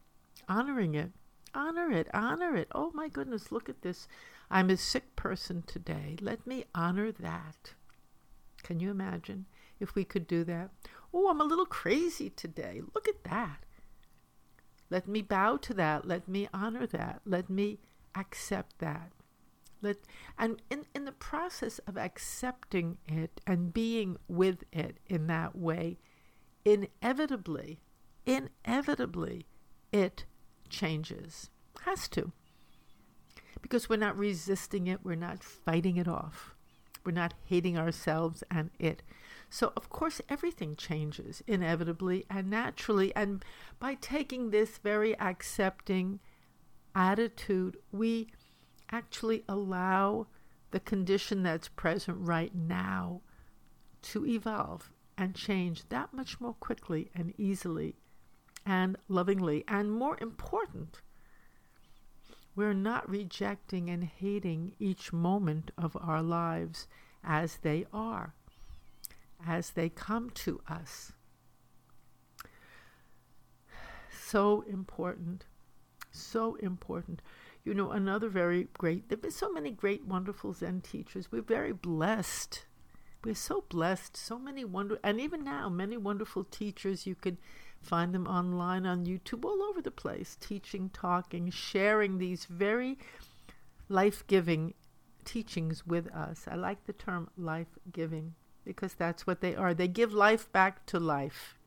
honoring 0.48 0.94
it 0.96 1.12
honor 1.54 1.92
it 1.92 2.08
honor 2.12 2.56
it 2.56 2.68
oh 2.74 2.90
my 2.92 3.08
goodness 3.08 3.52
look 3.52 3.68
at 3.68 3.82
this 3.82 4.08
i'm 4.50 4.68
a 4.68 4.76
sick 4.76 5.14
person 5.14 5.62
today 5.66 6.16
let 6.20 6.44
me 6.44 6.64
honor 6.74 7.12
that 7.12 7.74
can 8.64 8.80
you 8.80 8.90
imagine 8.90 9.46
if 9.80 9.94
we 9.94 10.04
could 10.04 10.26
do 10.26 10.44
that. 10.44 10.70
Oh, 11.12 11.28
I'm 11.28 11.40
a 11.40 11.44
little 11.44 11.66
crazy 11.66 12.30
today. 12.30 12.82
Look 12.94 13.08
at 13.08 13.22
that. 13.24 13.64
Let 14.90 15.06
me 15.08 15.22
bow 15.22 15.56
to 15.58 15.74
that. 15.74 16.06
Let 16.06 16.28
me 16.28 16.48
honor 16.52 16.86
that. 16.88 17.20
Let 17.24 17.48
me 17.48 17.78
accept 18.14 18.78
that. 18.78 19.12
And 20.38 20.62
in, 20.70 20.84
in 20.94 21.04
the 21.04 21.12
process 21.12 21.78
of 21.80 21.96
accepting 21.96 22.98
it 23.06 23.40
and 23.46 23.72
being 23.72 24.16
with 24.28 24.64
it 24.72 24.98
in 25.06 25.26
that 25.28 25.56
way, 25.56 25.98
inevitably, 26.64 27.80
inevitably, 28.26 29.46
it 29.92 30.24
changes. 30.68 31.50
Has 31.82 32.08
to. 32.08 32.32
Because 33.60 33.88
we're 33.88 33.96
not 33.96 34.18
resisting 34.18 34.86
it, 34.86 35.00
we're 35.02 35.14
not 35.14 35.42
fighting 35.42 35.96
it 35.96 36.08
off, 36.08 36.54
we're 37.04 37.12
not 37.12 37.34
hating 37.44 37.78
ourselves 37.78 38.42
and 38.50 38.70
it. 38.78 39.02
So, 39.48 39.72
of 39.76 39.88
course, 39.88 40.20
everything 40.28 40.74
changes 40.74 41.42
inevitably 41.46 42.26
and 42.28 42.50
naturally. 42.50 43.14
And 43.14 43.44
by 43.78 43.94
taking 43.94 44.50
this 44.50 44.78
very 44.78 45.18
accepting 45.20 46.18
attitude, 46.94 47.76
we 47.92 48.28
actually 48.90 49.44
allow 49.48 50.26
the 50.70 50.80
condition 50.80 51.42
that's 51.42 51.68
present 51.68 52.18
right 52.20 52.54
now 52.54 53.20
to 54.02 54.26
evolve 54.26 54.90
and 55.16 55.34
change 55.34 55.88
that 55.88 56.12
much 56.12 56.40
more 56.40 56.54
quickly 56.54 57.10
and 57.14 57.32
easily 57.38 57.96
and 58.66 58.96
lovingly. 59.08 59.64
And 59.68 59.92
more 59.92 60.18
important, 60.20 61.00
we're 62.56 62.74
not 62.74 63.08
rejecting 63.08 63.88
and 63.90 64.04
hating 64.04 64.72
each 64.78 65.12
moment 65.12 65.70
of 65.78 65.96
our 66.00 66.22
lives 66.22 66.86
as 67.22 67.58
they 67.62 67.86
are 67.92 68.34
as 69.46 69.70
they 69.70 69.88
come 69.88 70.30
to 70.30 70.60
us. 70.68 71.12
So 74.12 74.62
important. 74.62 75.44
So 76.10 76.54
important. 76.56 77.20
You 77.64 77.72
know, 77.72 77.92
another 77.92 78.28
very 78.28 78.68
great, 78.76 79.08
there 79.08 79.16
have 79.16 79.22
been 79.22 79.30
so 79.30 79.50
many 79.50 79.70
great, 79.70 80.04
wonderful 80.04 80.52
Zen 80.52 80.82
teachers. 80.82 81.32
We're 81.32 81.40
very 81.40 81.72
blessed. 81.72 82.66
We're 83.24 83.34
so 83.34 83.64
blessed. 83.70 84.18
So 84.18 84.38
many 84.38 84.66
wonder, 84.66 84.98
and 85.02 85.18
even 85.18 85.44
now, 85.44 85.70
many 85.70 85.96
wonderful 85.96 86.44
teachers. 86.44 87.06
You 87.06 87.14
can 87.14 87.38
find 87.80 88.14
them 88.14 88.26
online 88.26 88.84
on 88.84 89.06
YouTube, 89.06 89.46
all 89.46 89.62
over 89.62 89.80
the 89.80 89.90
place, 89.90 90.36
teaching, 90.38 90.90
talking, 90.90 91.50
sharing 91.50 92.18
these 92.18 92.44
very 92.44 92.98
life 93.88 94.26
giving 94.26 94.74
teachings 95.24 95.86
with 95.86 96.06
us. 96.12 96.46
I 96.50 96.56
like 96.56 96.84
the 96.84 96.92
term 96.92 97.30
life 97.38 97.78
giving 97.90 98.34
because 98.64 98.92
that's 98.92 99.26
what 99.26 99.40
they 99.40 99.54
are. 99.54 99.72
They 99.72 99.88
give 99.88 100.12
life 100.12 100.52
back 100.52 100.84
to 100.86 101.00
life. 101.00 101.58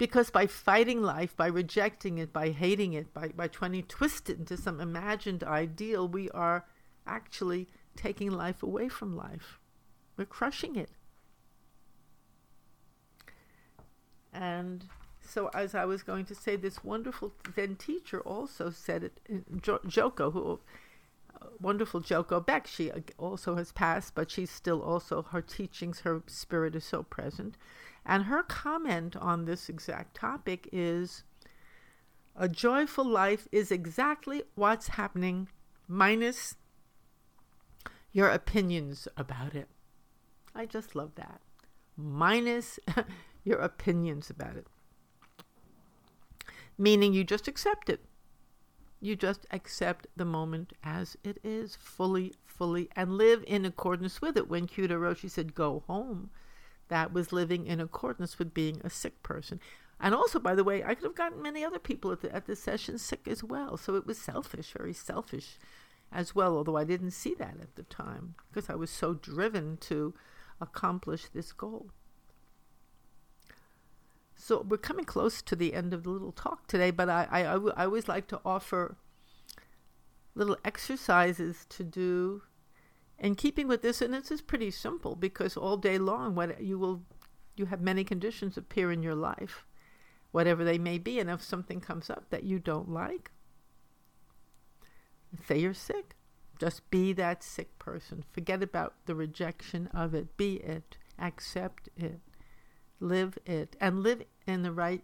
Because 0.00 0.30
by 0.30 0.46
fighting 0.46 1.02
life, 1.02 1.36
by 1.36 1.46
rejecting 1.46 2.16
it, 2.16 2.32
by 2.32 2.52
hating 2.52 2.94
it, 2.94 3.12
by, 3.12 3.28
by 3.28 3.48
trying 3.48 3.72
to 3.72 3.82
twist 3.82 4.30
it 4.30 4.38
into 4.38 4.56
some 4.56 4.80
imagined 4.80 5.44
ideal, 5.44 6.08
we 6.08 6.30
are 6.30 6.64
actually 7.06 7.68
taking 7.96 8.30
life 8.30 8.62
away 8.62 8.88
from 8.88 9.14
life. 9.14 9.60
We're 10.16 10.24
crushing 10.24 10.74
it. 10.74 10.88
And 14.32 14.86
so, 15.20 15.48
as 15.48 15.74
I 15.74 15.84
was 15.84 16.02
going 16.02 16.24
to 16.24 16.34
say, 16.34 16.56
this 16.56 16.82
wonderful 16.82 17.34
Zen 17.54 17.76
teacher 17.76 18.22
also 18.22 18.70
said 18.70 19.04
it, 19.04 19.20
Joko, 19.86 20.30
who 20.30 20.60
wonderful 21.60 22.00
Joko 22.00 22.40
Beck. 22.40 22.66
She 22.66 22.90
uh, 22.90 23.00
also 23.18 23.56
has 23.56 23.72
passed, 23.72 24.14
but 24.14 24.30
she's 24.30 24.50
still 24.50 24.82
also, 24.82 25.22
her 25.22 25.42
teachings, 25.42 26.00
her 26.00 26.22
spirit 26.26 26.74
is 26.74 26.84
so 26.84 27.02
present. 27.02 27.56
And 28.04 28.24
her 28.24 28.42
comment 28.42 29.16
on 29.16 29.44
this 29.44 29.68
exact 29.68 30.16
topic 30.16 30.68
is 30.72 31.24
a 32.36 32.48
joyful 32.48 33.04
life 33.04 33.46
is 33.52 33.70
exactly 33.70 34.42
what's 34.54 34.88
happening, 34.88 35.48
minus 35.86 36.54
your 38.12 38.28
opinions 38.28 39.06
about 39.16 39.54
it. 39.54 39.68
I 40.54 40.66
just 40.66 40.94
love 40.94 41.14
that. 41.16 41.40
Minus 41.96 42.78
your 43.44 43.58
opinions 43.58 44.30
about 44.30 44.56
it. 44.56 44.66
Meaning 46.78 47.12
you 47.12 47.24
just 47.24 47.46
accept 47.46 47.90
it. 47.90 48.00
You 49.00 49.16
just 49.16 49.46
accept 49.50 50.06
the 50.14 50.24
moment 50.24 50.74
as 50.84 51.16
it 51.24 51.38
is, 51.42 51.76
fully, 51.76 52.34
fully, 52.44 52.90
and 52.94 53.16
live 53.16 53.42
in 53.46 53.64
accordance 53.64 54.20
with 54.20 54.36
it. 54.36 54.48
When 54.48 54.66
Kyudo 54.66 54.98
Roshi 55.00 55.30
said, 55.30 55.54
go 55.54 55.82
home, 55.86 56.30
that 56.88 57.12
was 57.12 57.32
living 57.32 57.66
in 57.66 57.80
accordance 57.80 58.38
with 58.38 58.52
being 58.52 58.80
a 58.84 58.90
sick 58.90 59.22
person. 59.22 59.60
And 59.98 60.14
also, 60.14 60.38
by 60.38 60.54
the 60.54 60.64
way, 60.64 60.84
I 60.84 60.94
could 60.94 61.04
have 61.04 61.14
gotten 61.14 61.42
many 61.42 61.64
other 61.64 61.78
people 61.78 62.12
at 62.12 62.20
the, 62.20 62.34
at 62.34 62.46
the 62.46 62.56
session 62.56 62.98
sick 62.98 63.26
as 63.26 63.42
well. 63.42 63.76
So 63.76 63.94
it 63.94 64.06
was 64.06 64.18
selfish, 64.18 64.72
very 64.72 64.92
selfish 64.92 65.58
as 66.12 66.34
well, 66.34 66.56
although 66.56 66.76
I 66.76 66.84
didn't 66.84 67.12
see 67.12 67.34
that 67.34 67.56
at 67.60 67.76
the 67.76 67.84
time 67.84 68.34
because 68.48 68.68
I 68.68 68.74
was 68.74 68.90
so 68.90 69.14
driven 69.14 69.76
to 69.82 70.14
accomplish 70.60 71.26
this 71.32 71.52
goal. 71.52 71.90
So 74.40 74.64
we're 74.66 74.78
coming 74.78 75.04
close 75.04 75.42
to 75.42 75.54
the 75.54 75.74
end 75.74 75.92
of 75.92 76.02
the 76.02 76.10
little 76.10 76.32
talk 76.32 76.66
today, 76.66 76.90
but 76.90 77.10
I, 77.10 77.28
I, 77.30 77.40
I, 77.40 77.52
w- 77.54 77.74
I 77.76 77.84
always 77.84 78.08
like 78.08 78.26
to 78.28 78.40
offer 78.42 78.96
little 80.34 80.56
exercises 80.64 81.66
to 81.68 81.84
do 81.84 82.42
in 83.18 83.34
keeping 83.34 83.68
with 83.68 83.82
this, 83.82 84.00
and 84.00 84.14
this 84.14 84.30
is 84.30 84.40
pretty 84.40 84.70
simple 84.70 85.14
because 85.14 85.58
all 85.58 85.76
day 85.76 85.98
long, 85.98 86.34
what 86.34 86.62
you 86.62 86.78
will, 86.78 87.02
you 87.54 87.66
have 87.66 87.82
many 87.82 88.02
conditions 88.02 88.56
appear 88.56 88.90
in 88.90 89.02
your 89.02 89.14
life, 89.14 89.66
whatever 90.32 90.64
they 90.64 90.78
may 90.78 90.96
be, 90.96 91.20
and 91.20 91.28
if 91.28 91.42
something 91.42 91.80
comes 91.80 92.08
up 92.08 92.30
that 92.30 92.44
you 92.44 92.58
don't 92.58 92.88
like, 92.88 93.30
say 95.46 95.58
you're 95.58 95.74
sick. 95.74 96.16
Just 96.58 96.90
be 96.90 97.12
that 97.12 97.42
sick 97.42 97.78
person. 97.78 98.24
Forget 98.32 98.62
about 98.62 98.94
the 99.04 99.14
rejection 99.14 99.88
of 99.92 100.14
it. 100.14 100.36
Be 100.38 100.56
it. 100.56 100.96
Accept 101.18 101.90
it. 101.96 102.20
Live 103.00 103.38
it. 103.46 103.76
And 103.80 104.02
live 104.02 104.22
in 104.46 104.62
the 104.62 104.72
right 104.72 105.02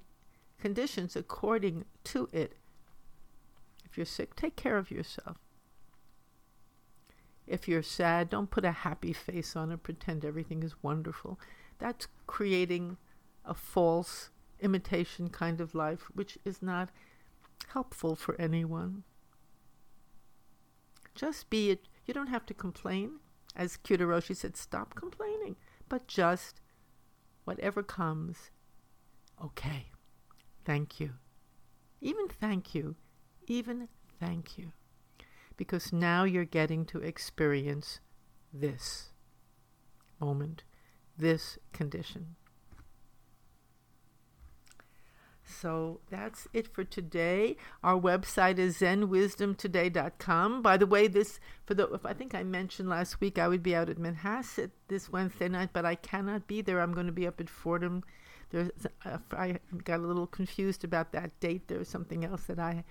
conditions 0.58 1.16
according 1.16 1.84
to 2.04 2.28
it. 2.32 2.56
If 3.84 3.96
you're 3.96 4.06
sick, 4.06 4.36
take 4.36 4.56
care 4.56 4.76
of 4.76 4.90
yourself. 4.90 5.38
If 7.46 7.68
you're 7.68 7.82
sad, 7.82 8.28
don't 8.28 8.50
put 8.50 8.64
a 8.64 8.72
happy 8.72 9.12
face 9.12 9.54
on 9.54 9.70
it, 9.70 9.82
pretend 9.82 10.24
everything 10.24 10.62
is 10.62 10.82
wonderful. 10.82 11.38
That's 11.78 12.08
creating 12.26 12.96
a 13.44 13.54
false 13.54 14.30
imitation 14.60 15.30
kind 15.30 15.60
of 15.60 15.74
life, 15.74 16.10
which 16.14 16.38
is 16.44 16.60
not 16.60 16.90
helpful 17.68 18.16
for 18.16 18.40
anyone. 18.40 19.04
Just 21.14 21.48
be 21.48 21.70
it. 21.70 21.88
You 22.04 22.14
don't 22.14 22.26
have 22.26 22.46
to 22.46 22.54
complain. 22.54 23.20
As 23.54 23.78
Roshi 23.78 24.36
said, 24.36 24.56
stop 24.56 24.94
complaining. 24.94 25.56
But 25.88 26.06
just 26.08 26.60
whatever 27.46 27.82
comes, 27.82 28.50
okay. 29.42 29.86
Thank 30.64 30.98
you. 31.00 31.12
Even 32.00 32.26
thank 32.28 32.74
you. 32.74 32.96
Even 33.46 33.88
thank 34.20 34.58
you. 34.58 34.72
Because 35.56 35.92
now 35.92 36.24
you're 36.24 36.44
getting 36.44 36.84
to 36.86 36.98
experience 36.98 38.00
this 38.52 39.10
moment, 40.20 40.64
this 41.16 41.56
condition. 41.72 42.34
So 45.46 46.00
that's 46.10 46.48
it 46.52 46.66
for 46.66 46.84
today. 46.84 47.56
Our 47.82 47.98
website 47.98 48.58
is 48.58 48.78
zenwisdomtoday.com. 48.78 50.62
By 50.62 50.76
the 50.76 50.86
way, 50.86 51.06
this 51.06 51.38
for 51.64 51.74
the 51.74 51.88
if 51.92 52.04
I 52.04 52.12
think 52.12 52.34
I 52.34 52.42
mentioned 52.42 52.88
last 52.88 53.20
week 53.20 53.38
I 53.38 53.48
would 53.48 53.62
be 53.62 53.74
out 53.74 53.88
at 53.88 53.98
Manhasset 53.98 54.70
this 54.88 55.10
Wednesday 55.10 55.48
night, 55.48 55.70
but 55.72 55.84
I 55.84 55.94
cannot 55.94 56.46
be 56.46 56.62
there. 56.62 56.80
I'm 56.80 56.92
going 56.92 57.06
to 57.06 57.12
be 57.12 57.26
up 57.26 57.40
at 57.40 57.48
Fordham. 57.48 58.02
There's 58.50 58.70
I 59.04 59.58
got 59.84 60.00
a 60.00 60.06
little 60.06 60.26
confused 60.26 60.82
about 60.84 61.12
that 61.12 61.38
date. 61.40 61.68
There 61.68 61.78
was 61.78 61.88
something 61.88 62.24
else 62.24 62.44
that 62.44 62.58
I 62.58 62.84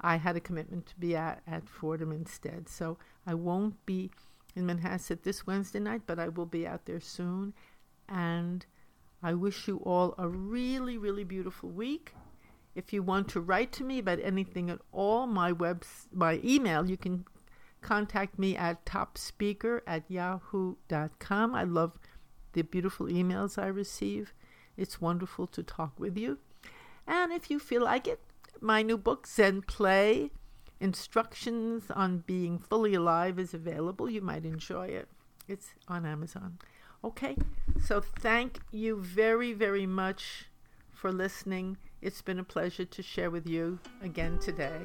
I 0.00 0.16
had 0.16 0.36
a 0.36 0.40
commitment 0.40 0.86
to 0.86 0.96
be 0.96 1.14
at 1.14 1.42
at 1.46 1.68
Fordham 1.68 2.10
instead. 2.10 2.68
So 2.68 2.98
I 3.26 3.34
won't 3.34 3.86
be 3.86 4.10
in 4.56 4.66
Manhasset 4.66 5.22
this 5.22 5.46
Wednesday 5.46 5.80
night, 5.80 6.02
but 6.06 6.18
I 6.18 6.28
will 6.28 6.46
be 6.46 6.66
out 6.66 6.86
there 6.86 7.00
soon 7.00 7.54
and 8.08 8.66
I 9.22 9.34
wish 9.34 9.68
you 9.68 9.78
all 9.78 10.14
a 10.16 10.28
really, 10.28 10.96
really 10.96 11.24
beautiful 11.24 11.68
week. 11.68 12.14
If 12.74 12.92
you 12.92 13.02
want 13.02 13.28
to 13.28 13.40
write 13.40 13.72
to 13.72 13.84
me 13.84 13.98
about 13.98 14.20
anything 14.22 14.70
at 14.70 14.80
all, 14.92 15.26
my 15.26 15.52
web, 15.52 15.84
my 16.12 16.40
email, 16.42 16.88
you 16.88 16.96
can 16.96 17.24
contact 17.80 18.38
me 18.38 18.56
at 18.56 18.84
topspeaker 18.86 19.80
at 19.86 20.10
yahoo.com. 20.10 21.54
I 21.54 21.64
love 21.64 21.98
the 22.52 22.62
beautiful 22.62 23.06
emails 23.06 23.60
I 23.60 23.66
receive. 23.66 24.32
It's 24.76 25.00
wonderful 25.00 25.46
to 25.48 25.62
talk 25.62 25.98
with 25.98 26.16
you. 26.16 26.38
And 27.06 27.32
if 27.32 27.50
you 27.50 27.58
feel 27.58 27.84
like 27.84 28.06
it, 28.06 28.20
my 28.60 28.82
new 28.82 28.96
book, 28.96 29.26
Zen 29.26 29.62
Play 29.62 30.30
Instructions 30.80 31.90
on 31.90 32.18
Being 32.18 32.58
Fully 32.58 32.94
Alive, 32.94 33.38
is 33.38 33.52
available. 33.52 34.08
You 34.08 34.22
might 34.22 34.44
enjoy 34.44 34.86
it. 34.88 35.08
It's 35.48 35.74
on 35.88 36.06
Amazon. 36.06 36.58
Okay, 37.02 37.34
so 37.82 38.02
thank 38.02 38.58
you 38.72 39.00
very, 39.00 39.54
very 39.54 39.86
much 39.86 40.50
for 40.92 41.10
listening. 41.10 41.78
It's 42.02 42.20
been 42.20 42.38
a 42.38 42.44
pleasure 42.44 42.84
to 42.84 43.02
share 43.02 43.30
with 43.30 43.46
you 43.46 43.78
again 44.02 44.38
today. 44.38 44.82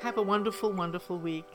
Have 0.00 0.16
a 0.16 0.22
wonderful, 0.22 0.72
wonderful 0.72 1.18
week. 1.18 1.46